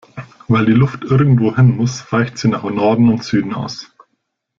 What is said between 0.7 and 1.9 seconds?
Luft irgendwo hin